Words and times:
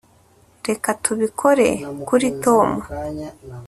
reka 0.67 0.89
tubikore 1.03 1.69
kuri 2.07 2.27
tom 2.43 2.69